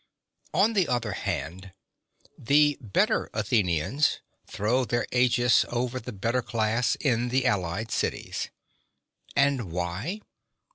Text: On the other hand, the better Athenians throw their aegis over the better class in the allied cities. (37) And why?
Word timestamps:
On 0.55 0.73
the 0.73 0.87
other 0.87 1.11
hand, 1.11 1.73
the 2.35 2.75
better 2.81 3.29
Athenians 3.35 4.17
throw 4.47 4.83
their 4.83 5.05
aegis 5.11 5.63
over 5.69 5.99
the 5.99 6.11
better 6.11 6.41
class 6.41 6.95
in 6.95 7.29
the 7.29 7.45
allied 7.45 7.91
cities. 7.91 8.49
(37) 9.35 9.35
And 9.59 9.71
why? 9.71 10.21